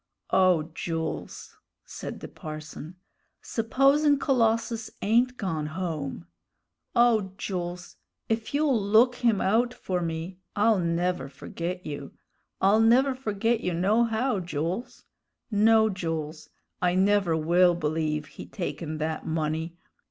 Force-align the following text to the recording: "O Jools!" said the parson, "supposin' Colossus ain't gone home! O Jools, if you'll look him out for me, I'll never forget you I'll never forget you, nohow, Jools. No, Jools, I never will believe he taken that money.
"O 0.31 0.71
Jools!" 0.73 1.59
said 1.85 2.21
the 2.21 2.27
parson, 2.27 2.95
"supposin' 3.43 4.17
Colossus 4.17 4.89
ain't 5.03 5.37
gone 5.37 5.67
home! 5.67 6.25
O 6.95 7.33
Jools, 7.37 7.97
if 8.27 8.51
you'll 8.51 8.81
look 8.81 9.13
him 9.17 9.39
out 9.39 9.75
for 9.75 10.01
me, 10.01 10.39
I'll 10.55 10.79
never 10.79 11.29
forget 11.29 11.85
you 11.85 12.13
I'll 12.59 12.79
never 12.81 13.13
forget 13.13 13.59
you, 13.61 13.75
nohow, 13.75 14.39
Jools. 14.39 15.05
No, 15.51 15.87
Jools, 15.87 16.49
I 16.81 16.95
never 16.95 17.37
will 17.37 17.75
believe 17.75 18.25
he 18.25 18.47
taken 18.47 18.97
that 18.97 19.27
money. 19.27 19.77